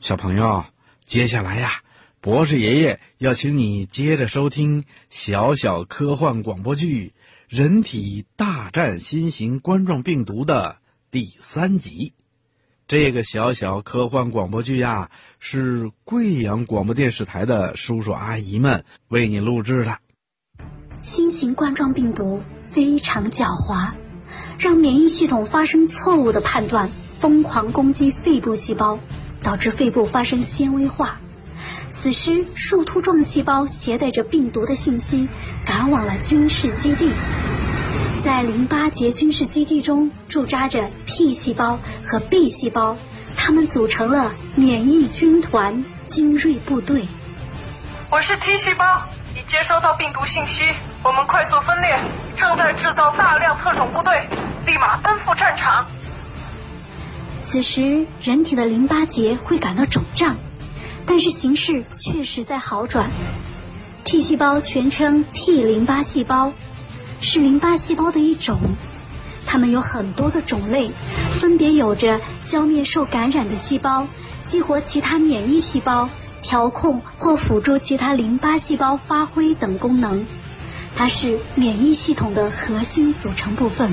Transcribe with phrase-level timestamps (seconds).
[0.00, 0.64] 小朋友，
[1.04, 1.70] 接下来呀，
[2.20, 7.08] 博士爷爷要请你接着收听小小科幻广播剧
[7.48, 10.76] 《人体大战新型冠状病毒》的
[11.10, 12.12] 第三集。
[12.86, 19.98] 这个小小科幻广播剧呀，是贵阳广播电视台的叔叔阿姨们为你录制的。
[21.02, 22.40] 新型冠状病毒
[22.70, 23.92] 非常狡猾，
[24.60, 26.88] 让免疫系统发生错误的判断，
[27.18, 28.98] 疯狂攻击肺部细胞。
[29.42, 31.18] 导致肺部发生纤维化，
[31.90, 35.28] 此时树突状细胞携带着病毒的信息
[35.64, 37.10] 赶往了军事基地，
[38.22, 42.96] 在淋巴结军事基地中驻扎着 T 细胞和 B 细胞，
[43.36, 47.06] 它们组成了免疫军团精锐部队。
[48.10, 49.02] 我是 T 细胞，
[49.34, 50.64] 已接收到病毒信息，
[51.02, 51.98] 我们快速分裂，
[52.36, 54.26] 正在制造大量特种部队，
[54.66, 55.86] 立马奔赴战场。
[57.48, 60.36] 此时，人体的淋巴结会感到肿胀，
[61.06, 63.10] 但是形势确实在好转。
[64.04, 66.52] T 细胞全称 T 淋巴细胞，
[67.22, 68.58] 是淋巴细胞的一种。
[69.46, 70.90] 它们有很多个种类，
[71.40, 74.06] 分别有着消灭受感染的细胞、
[74.44, 76.10] 激活其他免疫细胞、
[76.42, 80.26] 调控或辅助其他淋巴细胞发挥等功能。
[80.94, 83.90] 它是免疫系统的核心组成部分。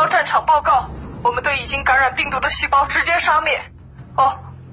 [0.00, 0.88] 胞战场报告，
[1.22, 3.60] 我们对已经感染病毒的细胞直接杀灭。
[4.16, 4.32] 哦，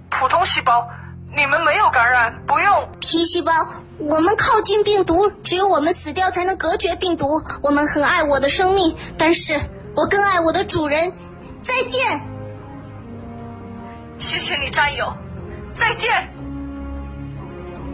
[0.09, 0.87] 普通细胞，
[1.35, 2.89] 你们没有感染，不用。
[3.01, 3.51] T 细胞，
[3.97, 7.43] 我们靠近病毒，只有我们死掉才能隔绝病毒。
[7.61, 9.59] 我们很爱我的生命，但是
[9.97, 11.11] 我更爱我的主人。
[11.61, 12.21] 再见。
[14.17, 15.11] 谢谢你，战友。
[15.73, 16.09] 再见。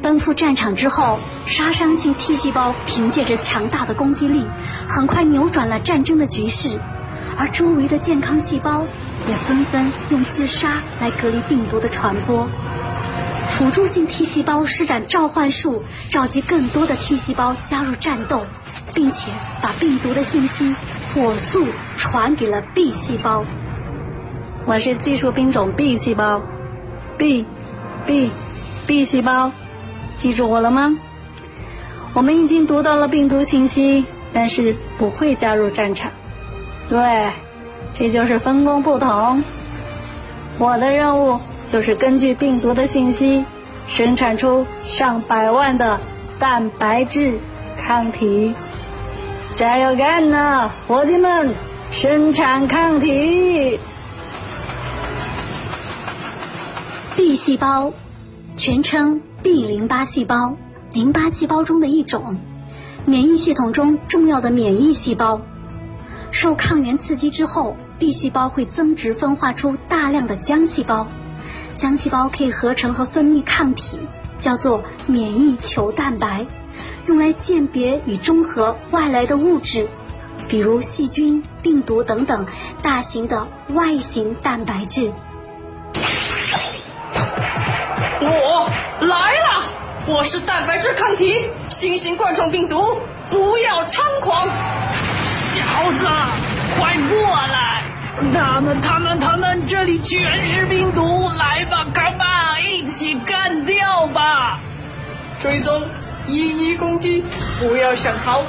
[0.03, 1.17] 奔赴战场之后，
[1.47, 4.45] 杀伤性 T 细胞凭借着强大的攻击力，
[4.87, 6.79] 很快扭转了战争的局势。
[7.37, 8.83] 而周围的健康细胞
[9.27, 12.47] 也纷纷用自杀来隔离病毒的传播。
[13.49, 18.45] 辅助性 T 细胞施展召唤术，召集更多的 T 细胞加入战斗，
[18.95, 20.75] 并且把病毒的信息
[21.13, 23.45] 火速传给了 B 细胞。
[24.65, 26.41] 我是技术兵种 B 细胞
[27.17, 29.51] ，B，B，B 细胞，
[30.19, 30.97] 记住我了吗？
[32.13, 36.11] 我们已经读到了病毒信息，但是不会加入战场。
[36.93, 37.31] 对，
[37.95, 39.43] 这就是分工不同。
[40.59, 43.45] 我的任务就是根据病毒的信息，
[43.87, 45.99] 生产出上百万的
[46.37, 47.39] 蛋白质
[47.81, 48.53] 抗体。
[49.55, 51.55] 加油干呐，伙计们！
[51.89, 53.79] 生产抗体。
[57.15, 57.91] B 细胞，
[58.55, 60.57] 全称 B 淋巴细胞，
[60.91, 62.37] 淋巴细胞中的一种，
[63.05, 65.41] 免疫系统中重要的免疫细胞。
[66.33, 71.07] 受抗原刺激之后，B 细胞会增殖分化出大量的浆细胞，
[71.75, 73.99] 浆细胞可以合成和分泌抗体，
[74.39, 76.47] 叫做免疫球蛋白，
[77.05, 79.87] 用来鉴别与中和外来的物质，
[80.49, 82.47] 比如细菌、病毒等等
[82.81, 85.13] 大型的外形蛋白质。
[88.21, 89.69] 我来了，
[90.07, 92.97] 我是蛋白质抗体，新型冠状病毒，
[93.29, 94.49] 不要猖狂。
[95.53, 95.61] 小
[95.93, 96.07] 子，
[96.75, 97.15] 快过
[97.47, 97.83] 来！
[98.33, 101.29] 他们、他们、他们，这里全是病毒！
[101.37, 104.57] 来吧，Come on，一起干掉吧！
[105.39, 105.79] 追踪，
[106.25, 107.23] 一一攻击，
[107.59, 108.41] 不要想逃！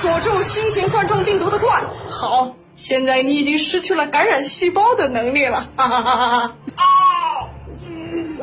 [0.00, 1.82] 锁住新型冠状病毒的冠。
[2.08, 5.66] 好，现在你已经失去了感染细胞的能力了。
[5.76, 6.52] 哈哈哈哈哈！
[6.76, 6.84] 啊！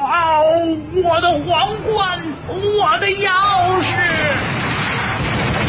[0.02, 0.42] 啊！
[0.42, 3.30] 我的皇冠，我的钥
[3.82, 3.96] 匙！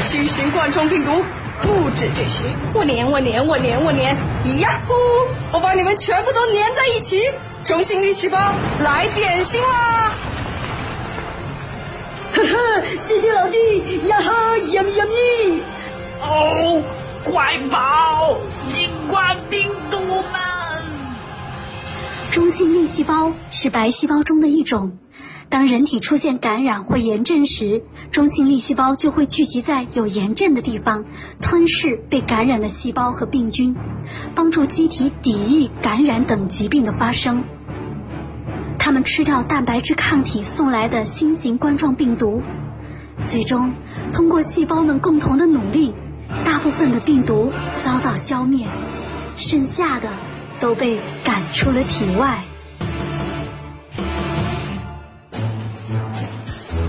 [0.00, 1.24] 新型冠状病毒。
[1.62, 4.16] 不止这些，我粘我粘我粘我粘，
[4.60, 4.92] 呀呼！
[5.52, 7.22] 我把你们全部都粘在一起。
[7.64, 8.36] 中性粒细胞
[8.80, 10.12] 来点心啦！
[12.34, 15.60] 呵呵，谢谢老弟，呀哈，yummy yummy！
[16.20, 16.82] 哦，
[17.24, 18.36] 快跑！
[18.52, 20.32] 新冠病毒们！
[22.32, 24.98] 中性粒细胞是白细胞中的一种。
[25.52, 31.04] 当人体出现感染或炎症时，中性粒细胞就会聚集在有炎症的地方，
[31.42, 33.76] 吞噬被感染的细胞和病菌，
[34.34, 37.44] 帮助机体抵御感染等疾病的发生。
[38.78, 42.40] 它们吃掉蛋白质抗体送来的新型冠状病毒，
[43.26, 43.74] 最终
[44.10, 45.92] 通过细胞们共同的努力，
[46.46, 48.66] 大部分的病毒遭到消灭，
[49.36, 50.08] 剩下的
[50.60, 52.42] 都被赶出了体外。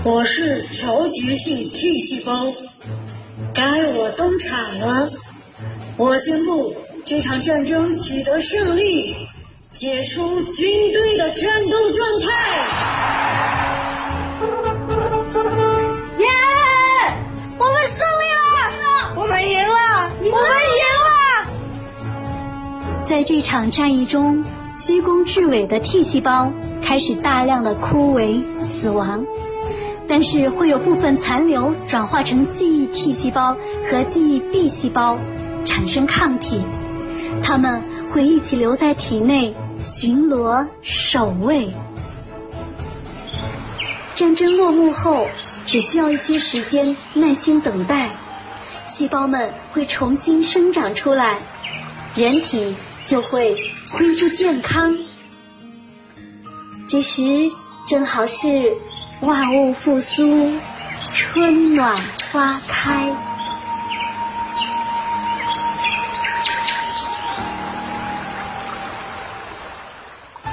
[0.04, 2.52] 我是调节性 T 细胞，
[3.54, 5.08] 该我登场了。
[5.96, 9.16] 我宣布这场战争取得胜利，
[9.70, 12.28] 解除军队的战斗状态。
[16.18, 16.26] 耶！
[17.58, 19.14] 我们胜利了！
[19.16, 20.10] 我们赢了！
[20.18, 23.02] 我们赢了！
[23.06, 24.44] 在这场战役中，
[24.76, 26.52] 居功至伟的 T 细胞
[26.82, 29.24] 开始大量的枯萎死亡，
[30.08, 33.56] 但是会有部分残留转化成记忆 T 细胞
[33.90, 35.18] 和记忆 B 细胞，
[35.64, 36.60] 产生抗体，
[37.42, 39.54] 它们会一起留在体内。
[39.80, 41.68] 巡逻守卫。
[44.14, 45.26] 战争落幕后，
[45.66, 48.08] 只需要一些时间，耐心等待，
[48.86, 51.38] 细胞们会重新生长出来，
[52.14, 52.74] 人体
[53.04, 53.52] 就会
[53.90, 54.96] 恢复健康。
[56.88, 57.50] 这时
[57.88, 58.72] 正好是
[59.24, 60.52] 万物复苏，
[61.14, 61.98] 春暖
[62.30, 63.10] 花开。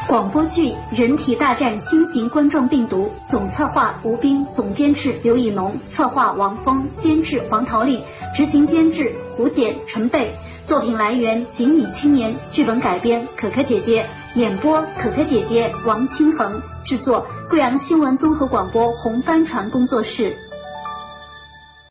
[0.08, 8.02] 广播剧《人体大战新型冠状病毒》总策划吴斌，总监制刘以农，策划王峰，监制黄桃丽，
[8.34, 10.34] 执行监制胡简、陈贝。
[10.66, 14.06] 作品来源《锦鲤青年》，剧本改编可可姐姐，
[14.36, 20.34] 演播可可姐姐王清恒，制作贵阳新闻综合广播红帆船工作室。